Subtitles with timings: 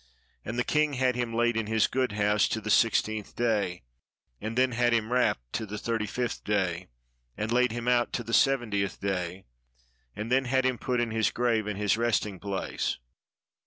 [0.43, 3.83] And the king had him laid in his Good House to the sixteenth day,
[4.41, 6.87] and then had him wrapped to the thirty fifth day,
[7.37, 9.45] and laid him out to the seventieth day,
[10.15, 12.97] and then had him put in his grave in his resting place.